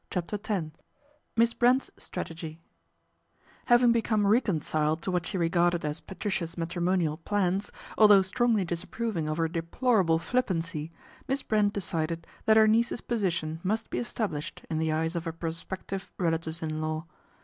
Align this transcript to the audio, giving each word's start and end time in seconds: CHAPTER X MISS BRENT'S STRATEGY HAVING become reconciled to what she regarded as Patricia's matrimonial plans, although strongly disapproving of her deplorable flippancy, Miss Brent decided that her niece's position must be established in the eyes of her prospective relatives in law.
CHAPTER 0.09 0.39
X 0.43 0.65
MISS 1.37 1.53
BRENT'S 1.53 1.91
STRATEGY 1.95 2.59
HAVING 3.65 3.91
become 3.91 4.25
reconciled 4.25 5.03
to 5.03 5.11
what 5.11 5.27
she 5.27 5.37
regarded 5.37 5.85
as 5.85 6.01
Patricia's 6.01 6.57
matrimonial 6.57 7.17
plans, 7.17 7.71
although 7.99 8.23
strongly 8.23 8.65
disapproving 8.65 9.29
of 9.29 9.37
her 9.37 9.47
deplorable 9.47 10.17
flippancy, 10.17 10.91
Miss 11.27 11.43
Brent 11.43 11.73
decided 11.73 12.25
that 12.45 12.57
her 12.57 12.65
niece's 12.67 13.01
position 13.01 13.59
must 13.61 13.91
be 13.91 13.99
established 13.99 14.65
in 14.71 14.79
the 14.79 14.91
eyes 14.91 15.15
of 15.15 15.25
her 15.25 15.31
prospective 15.31 16.11
relatives 16.17 16.63
in 16.63 16.81
law. 16.81 17.05